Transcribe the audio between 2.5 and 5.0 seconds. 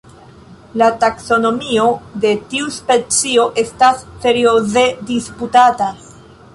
tiu specio estas serioze